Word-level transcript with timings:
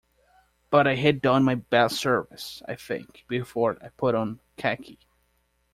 But 0.71 0.87
I 0.87 0.95
had 0.95 1.21
done 1.21 1.43
my 1.43 1.53
best 1.53 1.97
service, 1.97 2.63
I 2.67 2.73
think, 2.73 3.23
before 3.27 3.77
I 3.83 3.89
put 3.89 4.15
on 4.15 4.39
khaki. 4.57 4.97